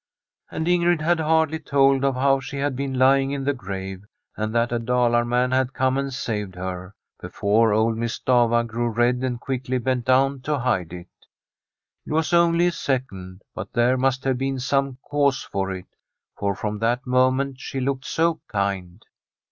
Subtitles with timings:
[0.49, 4.03] And Ingrid had hardly told of how she had been lying in the grave,
[4.35, 8.89] and that a Dalar man had come and saved her, before old Miss Stafva grew
[8.89, 11.09] red and quickly bent down to hide it.
[12.07, 15.95] It was only a second, but there must have been some cause for it,
[16.35, 19.05] for from that moment she looked so kind.